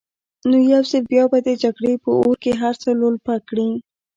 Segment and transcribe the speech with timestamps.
[0.49, 3.69] نو يو ځل بيا به د جګړې په اور کې هر څه لولپه کړي.